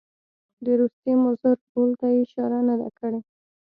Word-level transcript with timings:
د 0.65 0.67
روسیې 0.79 1.13
مضر 1.23 1.55
رول 1.71 1.91
ته 1.99 2.07
یې 2.13 2.19
اشاره 2.23 2.59
نه 2.67 2.75
ده 2.79 2.89
کړې. 2.97 3.19